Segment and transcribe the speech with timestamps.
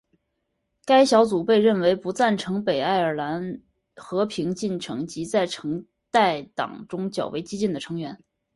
[0.83, 3.61] 该小组被认为不赞成北爱尔兰
[3.95, 8.19] 和平进程及在橙带党中较为激进的成员。